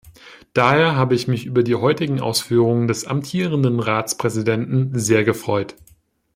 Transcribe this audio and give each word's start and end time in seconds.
Daher 0.55 0.95
habe 0.95 1.13
ich 1.13 1.27
mich 1.27 1.45
über 1.45 1.61
die 1.61 1.75
heutigen 1.75 2.21
Ausführungen 2.21 2.87
des 2.87 3.05
amtierenden 3.05 3.79
Ratspräsidenten 3.79 4.97
sehr 4.97 5.23
gefreut. 5.23 5.75